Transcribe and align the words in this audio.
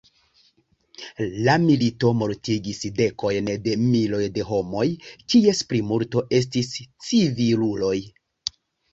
La 1.47 1.53
milito 1.65 2.09
mortigis 2.21 2.79
dekojn 2.99 3.49
de 3.67 3.75
miloj 3.81 4.21
de 4.37 4.45
homoj, 4.47 4.85
kies 5.33 5.61
plimulto 5.73 6.23
estis 6.39 6.71
civiluloj. 7.09 7.93